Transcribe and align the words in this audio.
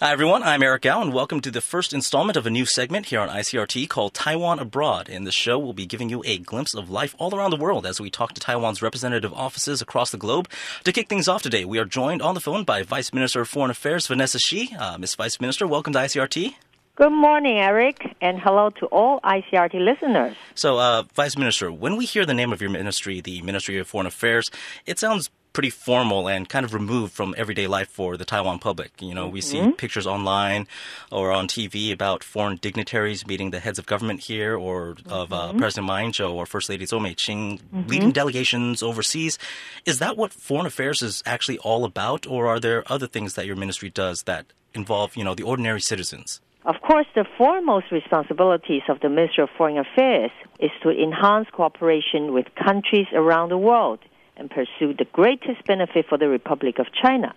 Hi, 0.00 0.10
everyone. 0.10 0.42
I'm 0.42 0.64
Eric 0.64 0.82
Gao, 0.82 1.00
and 1.00 1.14
welcome 1.14 1.40
to 1.40 1.52
the 1.52 1.60
first 1.60 1.92
installment 1.92 2.36
of 2.36 2.46
a 2.46 2.50
new 2.50 2.66
segment 2.66 3.06
here 3.06 3.20
on 3.20 3.28
ICRT 3.28 3.88
called 3.88 4.12
Taiwan 4.12 4.58
Abroad. 4.58 5.08
In 5.08 5.22
this 5.22 5.36
show, 5.36 5.56
we'll 5.56 5.72
be 5.72 5.86
giving 5.86 6.08
you 6.08 6.20
a 6.26 6.38
glimpse 6.38 6.74
of 6.74 6.90
life 6.90 7.14
all 7.16 7.32
around 7.32 7.52
the 7.52 7.56
world 7.56 7.86
as 7.86 8.00
we 8.00 8.10
talk 8.10 8.32
to 8.32 8.40
Taiwan's 8.40 8.82
representative 8.82 9.32
offices 9.32 9.80
across 9.80 10.10
the 10.10 10.18
globe. 10.18 10.48
To 10.82 10.92
kick 10.92 11.08
things 11.08 11.28
off 11.28 11.42
today, 11.42 11.64
we 11.64 11.78
are 11.78 11.84
joined 11.84 12.22
on 12.22 12.34
the 12.34 12.40
phone 12.40 12.64
by 12.64 12.82
Vice 12.82 13.12
Minister 13.12 13.42
of 13.42 13.48
Foreign 13.48 13.70
Affairs 13.70 14.08
Vanessa 14.08 14.40
Shih. 14.40 14.74
Uh, 14.76 14.98
Ms. 14.98 15.14
Vice 15.14 15.40
Minister, 15.40 15.64
welcome 15.64 15.92
to 15.92 16.00
ICRT. 16.00 16.54
Good 16.96 17.12
morning, 17.12 17.60
Eric, 17.60 18.16
and 18.20 18.40
hello 18.40 18.70
to 18.70 18.86
all 18.86 19.20
ICRT 19.20 19.74
listeners. 19.74 20.36
So, 20.56 20.76
uh, 20.76 21.04
Vice 21.14 21.38
Minister, 21.38 21.70
when 21.70 21.96
we 21.96 22.04
hear 22.04 22.26
the 22.26 22.34
name 22.34 22.52
of 22.52 22.60
your 22.60 22.70
ministry, 22.70 23.20
the 23.20 23.42
Ministry 23.42 23.78
of 23.78 23.86
Foreign 23.86 24.08
Affairs, 24.08 24.50
it 24.86 24.98
sounds 24.98 25.30
pretty 25.54 25.70
formal 25.70 26.28
and 26.28 26.48
kind 26.48 26.66
of 26.66 26.74
removed 26.74 27.14
from 27.14 27.34
everyday 27.38 27.66
life 27.66 27.88
for 27.88 28.18
the 28.18 28.24
Taiwan 28.24 28.58
public. 28.58 29.00
You 29.00 29.14
know, 29.14 29.28
we 29.28 29.40
mm-hmm. 29.40 29.68
see 29.68 29.72
pictures 29.72 30.06
online 30.06 30.66
or 31.10 31.32
on 31.32 31.48
TV 31.48 31.92
about 31.92 32.22
foreign 32.22 32.56
dignitaries 32.56 33.26
meeting 33.26 33.50
the 33.50 33.60
heads 33.60 33.78
of 33.78 33.86
government 33.86 34.20
here 34.20 34.56
or 34.56 34.96
of 35.06 35.32
uh, 35.32 35.48
mm-hmm. 35.48 35.58
President 35.58 35.86
Ma 35.86 35.98
Ying-jeou 35.98 36.30
or 36.30 36.44
First 36.44 36.68
Lady 36.68 36.84
Chow 36.84 36.98
Mei-ching 36.98 37.58
mm-hmm. 37.58 37.88
leading 37.88 38.10
delegations 38.10 38.82
overseas. 38.82 39.38
Is 39.86 40.00
that 40.00 40.16
what 40.16 40.32
foreign 40.32 40.66
affairs 40.66 41.00
is 41.02 41.22
actually 41.24 41.58
all 41.58 41.84
about 41.84 42.26
or 42.26 42.48
are 42.48 42.60
there 42.60 42.82
other 42.92 43.06
things 43.06 43.34
that 43.34 43.46
your 43.46 43.56
ministry 43.56 43.90
does 43.90 44.24
that 44.24 44.46
involve, 44.74 45.16
you 45.16 45.24
know, 45.24 45.34
the 45.34 45.44
ordinary 45.44 45.80
citizens? 45.80 46.40
Of 46.64 46.76
course, 46.80 47.06
the 47.14 47.26
foremost 47.38 47.92
responsibilities 47.92 48.82
of 48.88 48.98
the 49.00 49.08
Ministry 49.08 49.44
of 49.44 49.50
Foreign 49.56 49.78
Affairs 49.78 50.30
is 50.58 50.70
to 50.82 50.90
enhance 50.90 51.46
cooperation 51.52 52.32
with 52.32 52.46
countries 52.54 53.06
around 53.12 53.50
the 53.50 53.58
world 53.58 54.00
and 54.36 54.50
pursue 54.50 54.94
the 54.94 55.06
greatest 55.12 55.64
benefit 55.66 56.06
for 56.08 56.18
the 56.18 56.28
Republic 56.28 56.78
of 56.78 56.86
China. 56.92 57.34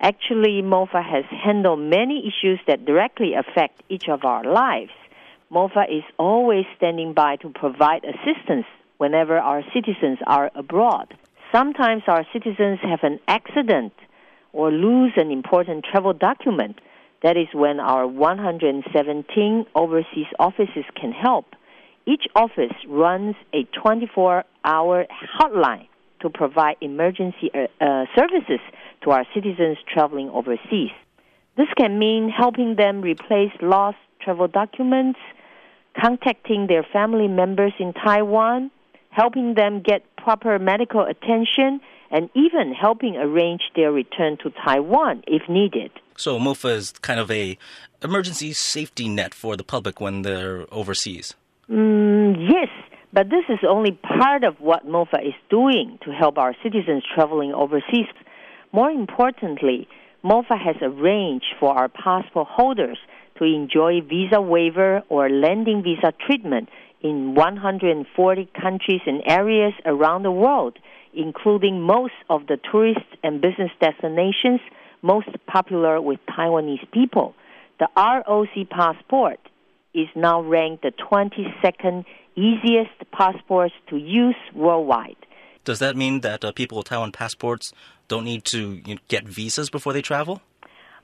Actually, 0.00 0.62
MOFA 0.62 1.04
has 1.04 1.24
handled 1.44 1.80
many 1.80 2.22
issues 2.28 2.60
that 2.68 2.84
directly 2.84 3.34
affect 3.34 3.82
each 3.88 4.08
of 4.08 4.24
our 4.24 4.44
lives. 4.44 4.92
MOFA 5.50 5.84
is 5.90 6.04
always 6.18 6.64
standing 6.76 7.14
by 7.14 7.36
to 7.36 7.48
provide 7.48 8.04
assistance 8.04 8.66
whenever 8.98 9.38
our 9.38 9.62
citizens 9.74 10.18
are 10.26 10.50
abroad. 10.54 11.14
Sometimes 11.50 12.02
our 12.06 12.24
citizens 12.32 12.78
have 12.82 13.00
an 13.02 13.18
accident 13.26 13.92
or 14.52 14.70
lose 14.70 15.12
an 15.16 15.30
important 15.30 15.84
travel 15.84 16.12
document. 16.12 16.80
That 17.22 17.36
is 17.36 17.48
when 17.52 17.80
our 17.80 18.06
117 18.06 19.66
overseas 19.74 20.26
offices 20.38 20.84
can 20.94 21.10
help. 21.10 21.46
Each 22.06 22.26
office 22.36 22.74
runs 22.86 23.34
a 23.52 23.64
24 23.82 24.44
hour 24.64 25.06
hotline 25.40 25.88
to 26.20 26.30
provide 26.30 26.76
emergency 26.80 27.50
uh, 27.54 27.84
uh, 27.84 28.04
services 28.16 28.60
to 29.02 29.10
our 29.10 29.24
citizens 29.34 29.78
traveling 29.92 30.30
overseas. 30.30 30.90
This 31.56 31.68
can 31.76 31.98
mean 31.98 32.28
helping 32.28 32.76
them 32.76 33.02
replace 33.02 33.52
lost 33.60 33.98
travel 34.20 34.48
documents, 34.48 35.18
contacting 36.00 36.66
their 36.66 36.84
family 36.92 37.28
members 37.28 37.72
in 37.78 37.92
Taiwan, 37.92 38.70
helping 39.10 39.54
them 39.54 39.82
get 39.84 40.02
proper 40.16 40.58
medical 40.58 41.02
attention, 41.02 41.80
and 42.10 42.30
even 42.34 42.72
helping 42.72 43.16
arrange 43.16 43.62
their 43.74 43.92
return 43.92 44.36
to 44.42 44.50
Taiwan 44.64 45.22
if 45.26 45.48
needed. 45.48 45.90
So 46.16 46.38
MOFA 46.38 46.74
is 46.76 46.92
kind 46.92 47.20
of 47.20 47.30
a 47.30 47.58
emergency 48.02 48.52
safety 48.52 49.08
net 49.08 49.34
for 49.34 49.56
the 49.56 49.64
public 49.64 50.00
when 50.00 50.22
they're 50.22 50.66
overseas. 50.72 51.34
Mm, 51.68 52.50
yes, 52.50 52.68
but 53.12 53.30
this 53.30 53.44
is 53.48 53.58
only 53.66 53.92
part 53.92 54.44
of 54.44 54.60
what 54.60 54.86
MOFA 54.86 55.26
is 55.26 55.34
doing 55.48 55.98
to 56.04 56.10
help 56.10 56.38
our 56.38 56.54
citizens 56.62 57.02
traveling 57.14 57.52
overseas. 57.52 58.06
More 58.72 58.90
importantly, 58.90 59.88
MOFA 60.24 60.58
has 60.58 60.76
arranged 60.82 61.54
for 61.58 61.70
our 61.78 61.88
passport 61.88 62.48
holders 62.50 62.98
to 63.38 63.44
enjoy 63.44 64.00
visa 64.00 64.40
waiver 64.40 65.02
or 65.08 65.30
landing 65.30 65.82
visa 65.82 66.12
treatment 66.26 66.68
in 67.02 67.34
140 67.34 68.48
countries 68.60 69.00
and 69.06 69.22
areas 69.26 69.72
around 69.86 70.24
the 70.24 70.32
world, 70.32 70.76
including 71.14 71.80
most 71.80 72.14
of 72.28 72.46
the 72.46 72.58
tourist 72.70 73.06
and 73.22 73.40
business 73.40 73.70
destinations 73.80 74.60
most 75.02 75.28
popular 75.46 76.00
with 76.00 76.18
Taiwanese 76.28 76.90
people. 76.92 77.34
The 77.78 77.88
ROC 77.96 78.68
passport 78.68 79.38
is 80.02 80.08
now 80.14 80.40
ranked 80.40 80.82
the 80.82 80.92
22nd 80.92 82.04
easiest 82.36 83.10
passports 83.12 83.74
to 83.90 83.96
use 83.96 84.36
worldwide. 84.54 85.16
Does 85.64 85.80
that 85.80 85.96
mean 85.96 86.20
that 86.20 86.44
uh, 86.44 86.52
people 86.52 86.78
with 86.78 86.86
Taiwan 86.86 87.12
passports 87.12 87.72
don't 88.06 88.24
need 88.24 88.44
to 88.46 88.80
you 88.86 88.94
know, 88.94 89.00
get 89.08 89.24
visas 89.24 89.70
before 89.70 89.92
they 89.92 90.02
travel? 90.02 90.40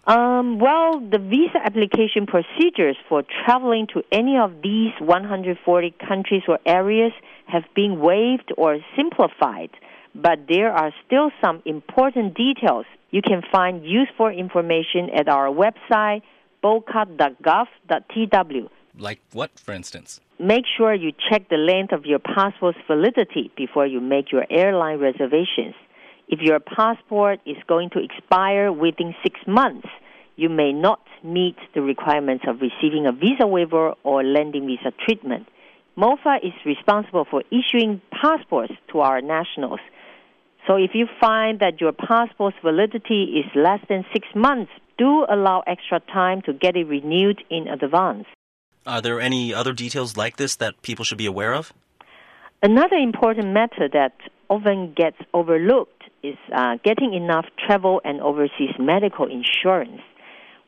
Um, 0.06 0.59
well, 0.59 1.00
the 1.00 1.19
visa 1.19 1.59
application 1.65 2.27
procedures 2.27 2.97
for 3.09 3.22
traveling 3.44 3.87
to 3.94 4.03
any 4.12 4.37
of 4.37 4.60
these 4.62 4.93
140 5.00 5.94
countries 6.06 6.43
or 6.47 6.59
areas 6.66 7.12
have 7.47 7.65
been 7.75 8.00
waived 8.00 8.53
or 8.59 8.78
simplified, 8.97 9.71
but 10.15 10.41
there 10.49 10.72
are 10.72 10.93
still 11.06 11.31
some 11.43 11.62
important 11.65 12.34
details. 12.34 12.84
You 13.10 13.22
can 13.22 13.43
find 13.50 13.83
useful 13.84 14.28
information 14.28 15.09
at 15.15 15.28
our 15.28 15.49
website, 15.49 16.21
boca.gov.tw. 16.60 18.69
Like 18.99 19.21
what, 19.32 19.59
for 19.59 19.72
instance? 19.72 20.21
Make 20.38 20.65
sure 20.77 20.94
you 20.94 21.12
check 21.31 21.49
the 21.49 21.56
length 21.56 21.93
of 21.93 22.06
your 22.06 22.19
passport's 22.19 22.78
validity 22.87 23.50
before 23.56 23.87
you 23.87 24.00
make 24.00 24.32
your 24.32 24.44
airline 24.50 24.99
reservations. 24.99 25.75
If 26.28 26.41
your 26.41 26.59
passport 26.60 27.41
is 27.44 27.56
going 27.66 27.91
to 27.91 28.00
expire 28.03 28.72
within 28.72 29.15
six 29.22 29.38
months, 29.47 29.88
you 30.37 30.49
may 30.49 30.72
not 30.72 31.00
meet 31.22 31.56
the 31.75 31.83
requirements 31.83 32.44
of 32.49 32.60
receiving 32.60 33.06
a 33.06 33.12
visa 33.12 33.47
waiver 33.47 33.94
or 34.03 34.25
landing 34.25 34.66
visa 34.66 34.93
treatment. 35.04 35.47
MOFA 35.97 36.38
is 36.43 36.53
responsible 36.66 37.25
for 37.31 37.43
issuing 37.50 38.00
passports 38.10 38.72
to 38.91 39.00
our 39.00 39.21
nationals. 39.21 39.81
So 40.66 40.77
if 40.77 40.91
you 40.94 41.06
find 41.21 41.60
that 41.60 41.81
your 41.81 41.93
passport's 41.93 42.56
validity 42.65 43.38
is 43.38 43.44
less 43.54 43.81
than 43.88 44.04
six 44.12 44.27
months, 44.34 44.72
do 44.99 45.27
allow 45.28 45.62
extra 45.66 46.00
time 46.00 46.43
to 46.43 46.53
get 46.53 46.75
it 46.75 46.88
renewed 46.88 47.44
in 47.50 47.69
advance. 47.69 48.27
Are 48.87 49.00
there 49.00 49.19
any 49.19 49.55
other 49.55 49.72
details 49.72 50.17
like 50.17 50.37
this 50.37 50.56
that 50.56 50.83
people 50.83 51.05
should 51.05 51.19
be 51.19 51.27
aware 51.27 51.55
of? 51.55 51.72
Another 52.62 52.97
important 52.97 53.53
matter 53.53 53.89
that 53.93 54.12
often 54.50 54.93
gets 54.95 55.17
overlooked 55.33 56.05
is 56.22 56.37
uh, 56.55 56.77
getting 56.84 57.15
enough 57.15 57.47
travel 57.67 58.00
and 58.05 58.21
overseas 58.21 58.71
medical 58.78 59.27
insurance. 59.27 60.00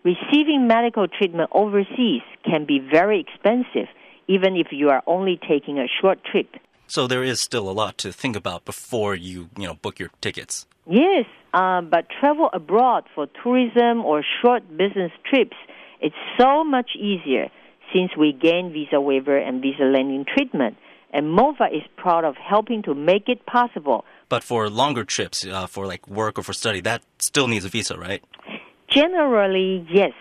Receiving 0.03 0.67
medical 0.67 1.07
treatment 1.09 1.51
overseas 1.53 2.23
can 2.45 2.65
be 2.65 2.79
very 2.79 3.21
expensive, 3.21 3.89
even 4.29 4.57
if 4.57 4.69
you 4.71 4.89
are 4.89 5.03
only 5.07 5.39
taking 5.49 5.79
a 5.79 5.87
short 6.01 6.19
trip. 6.25 6.49
So 6.87 7.07
there 7.07 7.25
is 7.25 7.41
still 7.41 7.69
a 7.69 7.73
lot 7.73 7.99
to 7.99 8.13
think 8.13 8.37
about 8.37 8.65
before 8.65 9.15
you, 9.15 9.51
you 9.59 9.67
know, 9.67 9.75
book 9.75 9.99
your 9.99 10.11
tickets. 10.21 10.67
Yes, 10.89 11.27
uh, 11.53 11.81
but 11.83 12.07
travel 12.21 12.49
abroad 12.53 13.05
for 13.15 13.27
tourism 13.43 14.05
or 14.05 14.25
short 14.43 14.63
business 14.77 15.13
trips, 15.29 15.57
it's 16.01 16.15
so 16.39 16.63
much 16.63 16.91
easier 16.97 17.51
since 17.93 18.17
we 18.17 18.33
gained 18.33 18.73
visa 18.73 19.01
waiver 19.01 19.37
and 19.37 19.63
visa 19.63 19.85
landing 19.85 20.25
treatment. 20.25 20.77
And 21.13 21.27
MOFA 21.27 21.75
is 21.75 21.83
proud 21.97 22.25
of 22.25 22.37
helping 22.37 22.83
to 22.83 22.95
make 22.95 23.29
it 23.29 23.47
possible. 23.47 24.05
But 24.29 24.43
for 24.43 24.69
longer 24.69 25.05
trips, 25.05 25.47
uh, 25.47 25.67
for 25.67 25.87
like 25.87 26.07
work 26.09 26.39
or 26.39 26.43
for 26.43 26.53
study, 26.53 26.81
that 26.83 27.03
still 27.19 27.49
needs 27.49 27.65
a 27.65 27.69
visa, 27.69 27.97
right? 27.97 28.23
Generally, 28.89 29.87
yes. 29.91 30.13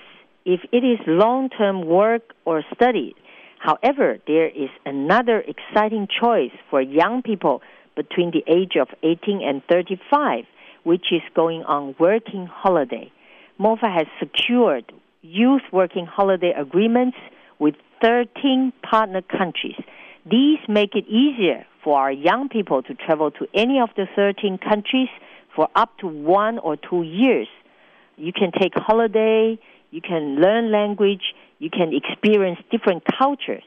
If 0.45 0.61
it 0.71 0.83
is 0.83 0.99
long 1.07 1.49
term 1.49 1.85
work 1.85 2.33
or 2.45 2.63
study. 2.73 3.15
However, 3.59 4.19
there 4.27 4.47
is 4.47 4.69
another 4.85 5.41
exciting 5.41 6.07
choice 6.21 6.51
for 6.69 6.81
young 6.81 7.23
people 7.23 7.63
between 7.95 8.31
the 8.31 8.43
age 8.47 8.73
of 8.79 8.89
18 9.01 9.41
and 9.43 9.63
35, 9.69 10.45
which 10.83 11.05
is 11.11 11.21
going 11.35 11.63
on 11.63 11.95
working 11.99 12.45
holiday. 12.45 13.11
MOFA 13.59 13.91
has 13.91 14.05
secured 14.19 14.91
youth 15.21 15.63
working 15.71 16.05
holiday 16.05 16.53
agreements 16.55 17.17
with 17.59 17.75
13 18.01 18.73
partner 18.89 19.21
countries. 19.21 19.75
These 20.29 20.59
make 20.67 20.95
it 20.95 21.07
easier 21.07 21.65
for 21.83 21.99
our 21.99 22.11
young 22.11 22.49
people 22.49 22.81
to 22.83 22.93
travel 22.95 23.31
to 23.31 23.47
any 23.53 23.79
of 23.79 23.89
the 23.95 24.07
13 24.15 24.57
countries 24.57 25.07
for 25.55 25.69
up 25.75 25.97
to 25.99 26.07
one 26.07 26.57
or 26.59 26.75
two 26.75 27.03
years. 27.03 27.47
You 28.17 28.33
can 28.33 28.51
take 28.51 28.73
holiday, 28.75 29.57
you 29.91 30.01
can 30.01 30.41
learn 30.41 30.71
language, 30.71 31.21
you 31.59 31.69
can 31.69 31.93
experience 31.93 32.59
different 32.71 33.03
cultures. 33.17 33.63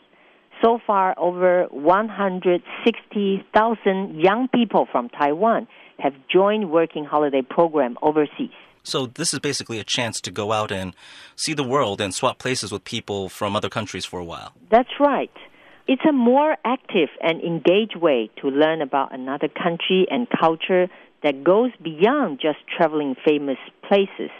So 0.62 0.78
far, 0.84 1.14
over 1.16 1.68
160,000 1.70 4.20
young 4.20 4.48
people 4.48 4.88
from 4.90 5.08
Taiwan 5.08 5.68
have 5.98 6.14
joined 6.32 6.70
Working 6.70 7.04
Holiday 7.04 7.42
Program 7.42 7.96
overseas. 8.02 8.50
So 8.88 9.06
this 9.06 9.34
is 9.34 9.40
basically 9.40 9.78
a 9.78 9.84
chance 9.84 10.18
to 10.22 10.30
go 10.30 10.52
out 10.52 10.72
and 10.72 10.96
see 11.36 11.52
the 11.52 11.62
world 11.62 12.00
and 12.00 12.14
swap 12.14 12.38
places 12.38 12.72
with 12.72 12.84
people 12.84 13.28
from 13.28 13.54
other 13.54 13.68
countries 13.68 14.06
for 14.06 14.18
a 14.18 14.24
while. 14.24 14.52
That's 14.70 14.94
right. 14.98 15.30
It's 15.86 16.02
a 16.08 16.12
more 16.12 16.56
active 16.64 17.10
and 17.20 17.42
engaged 17.42 17.96
way 17.96 18.30
to 18.40 18.48
learn 18.48 18.80
about 18.80 19.14
another 19.14 19.48
country 19.48 20.06
and 20.10 20.26
culture 20.28 20.88
that 21.22 21.44
goes 21.44 21.70
beyond 21.82 22.40
just 22.40 22.58
traveling 22.74 23.14
famous 23.26 23.58
places. 23.86 24.30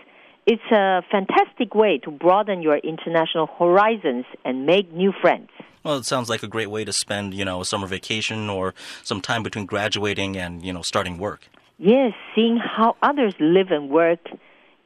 It's 0.47 0.71
a 0.73 1.03
fantastic 1.11 1.75
way 1.75 1.99
to 2.05 2.11
broaden 2.11 2.63
your 2.63 2.79
international 2.79 3.49
horizons 3.59 4.25
and 4.47 4.65
make 4.65 4.91
new 4.93 5.13
friends. 5.21 5.51
Well, 5.85 5.99
it 5.99 6.07
sounds 6.07 6.31
like 6.31 6.43
a 6.43 6.49
great 6.49 6.71
way 6.71 6.87
to 6.87 6.93
spend, 6.93 7.35
you 7.35 7.45
know, 7.45 7.61
a 7.61 7.65
summer 7.67 7.87
vacation 7.87 8.49
or 8.49 8.75
some 9.03 9.21
time 9.21 9.43
between 9.43 9.67
graduating 9.67 10.39
and, 10.39 10.65
you 10.65 10.73
know, 10.73 10.83
starting 10.83 11.19
work. 11.19 11.49
Yes, 11.79 12.13
seeing 12.35 12.57
how 12.59 12.97
others 13.03 13.35
live 13.39 13.69
and 13.71 13.89
work 13.89 14.19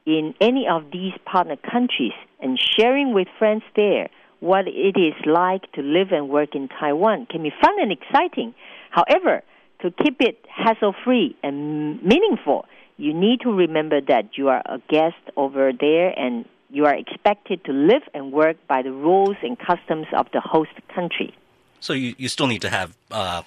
in 0.05 0.35
any 0.39 0.67
of 0.69 0.91
these 0.91 1.13
partner 1.25 1.55
countries 1.55 2.13
and 2.39 2.59
sharing 2.77 3.13
with 3.13 3.27
friends 3.39 3.63
there 3.75 4.09
what 4.41 4.67
it 4.67 4.99
is 4.99 5.13
like 5.25 5.71
to 5.71 5.81
live 5.81 6.11
and 6.11 6.29
work 6.29 6.53
in 6.53 6.67
Taiwan 6.67 7.25
can 7.31 7.41
be 7.41 7.51
fun 7.61 7.73
and 7.79 7.91
exciting. 7.91 8.53
However, 8.91 9.41
to 9.81 9.89
keep 9.89 10.17
it 10.19 10.45
hassle 10.53 10.93
free 11.03 11.35
and 11.41 12.03
meaningful, 12.03 12.65
you 12.97 13.13
need 13.13 13.41
to 13.41 13.49
remember 13.49 13.99
that 14.01 14.37
you 14.37 14.49
are 14.49 14.61
a 14.65 14.79
guest 14.89 15.15
over 15.35 15.71
there 15.71 16.09
and 16.09 16.45
you 16.69 16.85
are 16.85 16.95
expected 16.95 17.63
to 17.65 17.71
live 17.71 18.03
and 18.13 18.31
work 18.31 18.57
by 18.67 18.81
the 18.81 18.91
rules 18.91 19.37
and 19.41 19.57
customs 19.57 20.07
of 20.15 20.27
the 20.33 20.41
host 20.41 20.71
country. 20.93 21.33
So 21.79 21.93
you, 21.93 22.13
you 22.17 22.27
still 22.27 22.47
need 22.47 22.61
to 22.61 22.69
have 22.69 22.95
uh, 23.09 23.41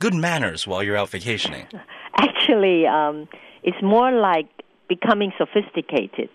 good 0.00 0.14
manners 0.14 0.66
while 0.66 0.82
you're 0.82 0.96
out 0.96 1.08
vacationing. 1.08 1.66
Actually, 2.14 2.86
um, 2.86 3.28
it's 3.62 3.82
more 3.82 4.10
like 4.10 4.48
becoming 4.88 5.32
sophisticated, 5.38 6.28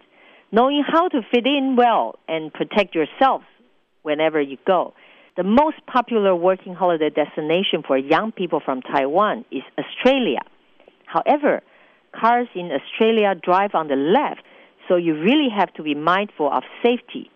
knowing 0.51 0.83
how 0.87 1.07
to 1.09 1.21
fit 1.31 1.45
in 1.45 1.75
well 1.75 2.17
and 2.27 2.53
protect 2.53 2.95
yourself 2.95 3.41
whenever 4.03 4.41
you 4.41 4.57
go. 4.65 4.93
The 5.35 5.43
most 5.43 5.77
popular 5.85 6.33
working 6.33 6.73
holiday 6.73 7.09
destination 7.09 7.83
for 7.85 7.97
young 7.97 8.31
people 8.31 8.61
from 8.63 8.81
Taiwan 8.81 9.43
is 9.51 9.63
Australia. 9.77 10.39
However, 11.05 11.61
cars 12.17 12.47
in 12.55 12.71
Australia 12.71 13.35
drive 13.35 13.71
on 13.73 13.89
the 13.89 13.95
left, 13.95 14.41
so 14.87 14.95
you 14.95 15.19
really 15.19 15.49
have 15.49 15.73
to 15.73 15.83
be 15.83 15.93
mindful 15.93 16.49
of 16.51 16.63
safety. 16.81 17.29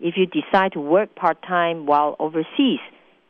If 0.00 0.16
you 0.16 0.26
decide 0.26 0.72
to 0.72 0.80
work 0.80 1.14
part 1.14 1.42
time 1.42 1.86
while 1.86 2.16
overseas, 2.18 2.80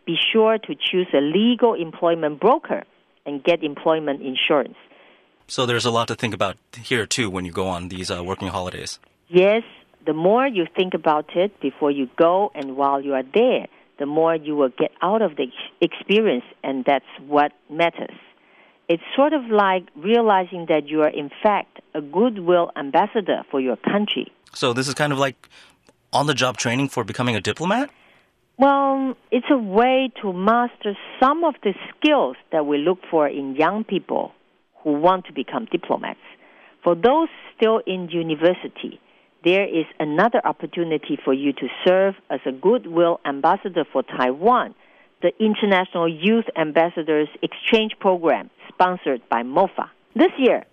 be 0.07 0.17
sure 0.33 0.59
to 0.59 0.75
choose 0.75 1.09
a 1.13 1.21
legal 1.21 1.75
employment 1.75 2.41
broker 2.41 2.85
and 3.27 3.43
get 3.43 3.63
employment 3.63 4.23
insurance. 4.23 4.77
So 5.47 5.67
there's 5.67 5.85
a 5.85 5.91
lot 5.91 6.09
to 6.09 6.15
think 6.15 6.35
about 6.35 6.57
here 6.77 7.07
too 7.07 7.29
when 7.31 7.45
you 7.45 7.53
go 7.53 7.67
on 7.67 7.89
these 7.89 8.11
uh, 8.11 8.23
working 8.25 8.49
holidays. 8.49 8.99
Yes, 9.29 9.63
the 10.07 10.15
more 10.15 10.47
you 10.47 10.67
think 10.75 10.95
about 10.95 11.37
it 11.37 11.61
before 11.61 11.91
you 11.91 12.09
go 12.17 12.51
and 12.55 12.77
while 12.77 13.01
you 13.01 13.15
are 13.15 13.23
there, 13.35 13.67
the 13.99 14.07
more 14.07 14.35
you 14.35 14.57
will 14.57 14.71
get 14.71 14.91
out 15.03 15.23
of 15.23 15.37
the 15.37 15.47
experience, 15.81 16.45
and 16.63 16.85
that's 16.85 17.05
what 17.27 17.53
matters. 17.71 18.17
It's 18.89 19.03
sort 19.15 19.33
of 19.33 19.45
like 19.47 19.85
realizing 19.97 20.67
that 20.69 20.89
you 20.89 21.03
are, 21.03 21.09
in 21.09 21.31
fact, 21.43 21.81
a 21.95 22.03
goodwill 22.03 22.71
ambassador 22.77 23.45
for 23.51 23.61
your 23.61 23.77
country. 23.77 24.33
So 24.53 24.73
this 24.73 24.89
is 24.89 24.95
kind 24.95 25.13
of 25.13 25.19
like 25.19 25.49
on 26.13 26.27
the 26.27 26.35
job 26.35 26.57
training 26.57 26.89
for 26.89 27.05
becoming 27.05 27.37
a 27.37 27.41
diplomat? 27.41 27.91
Well, 28.57 29.17
it's 29.33 29.47
a 29.51 29.59
way 29.59 30.13
to 30.23 30.33
master 30.33 30.97
some 31.21 31.43
of 31.43 31.55
the 31.65 31.75
skills 31.91 32.37
that 32.53 32.67
we 32.67 32.79
look 32.79 32.99
for 33.11 33.27
in 33.27 33.57
young 33.57 33.83
people 33.83 34.31
who 34.85 34.93
want 34.93 35.27
to 35.27 35.33
become 35.33 35.67
diplomats. 35.73 36.21
For 36.85 36.95
those 36.95 37.29
still 37.57 37.81
in 37.85 38.09
university, 38.11 39.01
there 39.45 39.65
is 39.65 39.87
another 39.99 40.41
opportunity 40.45 41.19
for 41.25 41.35
you 41.35 41.53
to 41.55 41.67
serve 41.85 42.15
as 42.31 42.41
a 42.47 42.53
goodwill 42.53 43.19
ambassador 43.27 43.85
for 43.93 44.05
Taiwan, 44.05 44.75
the 45.21 45.33
International 45.41 46.09
Youth 46.09 46.45
Ambassadors 46.57 47.29
Exchange 47.43 47.93
Program 47.99 48.51
sponsored 48.69 49.23
by 49.29 49.43
MOFA. 49.43 49.89
This 50.15 50.31
year, 50.39 50.65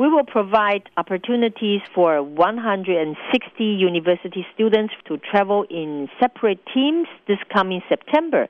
we 0.00 0.08
will 0.08 0.24
provide 0.24 0.88
opportunities 0.96 1.82
for 1.94 2.22
160 2.22 3.64
university 3.64 4.46
students 4.54 4.94
to 5.06 5.18
travel 5.18 5.66
in 5.68 6.08
separate 6.18 6.58
teams 6.72 7.06
this 7.28 7.36
coming 7.52 7.82
September. 7.86 8.48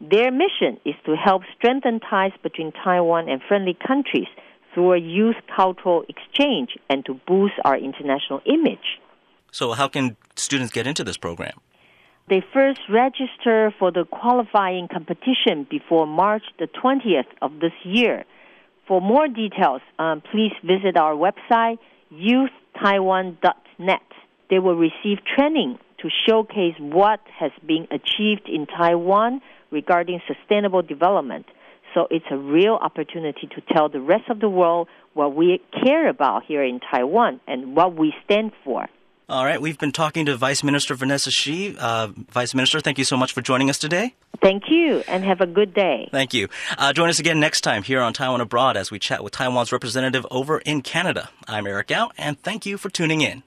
Their 0.00 0.30
mission 0.30 0.78
is 0.84 0.94
to 1.06 1.16
help 1.16 1.42
strengthen 1.56 1.98
ties 1.98 2.30
between 2.44 2.70
Taiwan 2.70 3.28
and 3.28 3.42
friendly 3.48 3.76
countries 3.84 4.28
through 4.72 4.92
a 4.92 4.98
youth 4.98 5.34
cultural 5.56 6.04
exchange 6.08 6.78
and 6.88 7.04
to 7.06 7.14
boost 7.26 7.54
our 7.64 7.76
international 7.76 8.40
image. 8.46 9.00
So, 9.50 9.72
how 9.72 9.88
can 9.88 10.16
students 10.36 10.72
get 10.72 10.86
into 10.86 11.02
this 11.02 11.16
program? 11.16 11.58
They 12.28 12.40
first 12.52 12.80
register 12.88 13.74
for 13.80 13.90
the 13.90 14.04
qualifying 14.04 14.86
competition 14.86 15.66
before 15.68 16.06
March 16.06 16.44
the 16.60 16.68
20th 16.68 17.30
of 17.42 17.58
this 17.60 17.74
year. 17.82 18.24
For 18.86 19.00
more 19.00 19.28
details, 19.28 19.80
um, 19.98 20.22
please 20.30 20.52
visit 20.62 20.96
our 20.96 21.14
website, 21.14 21.78
youthtaiwan.net. 22.12 24.02
They 24.50 24.58
will 24.58 24.76
receive 24.76 25.18
training 25.36 25.78
to 26.00 26.08
showcase 26.28 26.74
what 26.78 27.20
has 27.38 27.52
been 27.66 27.86
achieved 27.90 28.48
in 28.48 28.66
Taiwan 28.66 29.40
regarding 29.70 30.20
sustainable 30.28 30.82
development 30.82 31.46
so 31.94 32.08
it's 32.10 32.26
a 32.30 32.36
real 32.36 32.74
opportunity 32.74 33.48
to 33.54 33.62
tell 33.72 33.88
the 33.88 34.00
rest 34.00 34.28
of 34.28 34.40
the 34.40 34.48
world 34.48 34.88
what 35.14 35.34
we 35.34 35.60
care 35.84 36.08
about 36.08 36.42
here 36.46 36.62
in 36.62 36.80
Taiwan 36.80 37.40
and 37.46 37.76
what 37.76 37.96
we 37.96 38.12
stand 38.24 38.52
for. 38.64 38.86
All 39.28 39.44
right, 39.44 39.60
we've 39.60 39.78
been 39.78 39.92
talking 39.92 40.26
to 40.26 40.36
Vice 40.36 40.62
Minister 40.62 40.94
Vanessa 40.94 41.30
Shih. 41.30 41.76
Uh, 41.78 42.08
Vice 42.30 42.52
Minister, 42.54 42.80
thank 42.80 42.98
you 42.98 43.04
so 43.04 43.16
much 43.16 43.32
for 43.32 43.40
joining 43.40 43.70
us 43.70 43.78
today. 43.78 44.14
Thank 44.44 44.68
you, 44.68 45.02
and 45.08 45.24
have 45.24 45.40
a 45.40 45.46
good 45.46 45.72
day. 45.72 46.06
Thank 46.12 46.34
you. 46.34 46.48
Uh, 46.76 46.92
join 46.92 47.08
us 47.08 47.18
again 47.18 47.40
next 47.40 47.62
time 47.62 47.82
here 47.82 48.02
on 48.02 48.12
Taiwan 48.12 48.42
Abroad 48.42 48.76
as 48.76 48.90
we 48.90 48.98
chat 48.98 49.24
with 49.24 49.32
Taiwan's 49.32 49.72
representative 49.72 50.26
over 50.30 50.58
in 50.58 50.82
Canada. 50.82 51.30
I'm 51.48 51.66
Eric 51.66 51.86
Gao, 51.86 52.10
and 52.18 52.38
thank 52.38 52.66
you 52.66 52.76
for 52.76 52.90
tuning 52.90 53.22
in. 53.22 53.42